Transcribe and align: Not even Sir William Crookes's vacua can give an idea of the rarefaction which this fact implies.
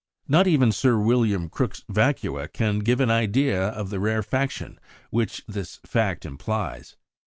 Not 0.27 0.47
even 0.47 0.71
Sir 0.71 0.97
William 0.97 1.47
Crookes's 1.47 1.85
vacua 1.87 2.47
can 2.47 2.79
give 2.79 2.99
an 2.99 3.11
idea 3.11 3.67
of 3.67 3.91
the 3.91 3.99
rarefaction 3.99 4.79
which 5.11 5.43
this 5.47 5.79
fact 5.85 6.25
implies. 6.25 6.95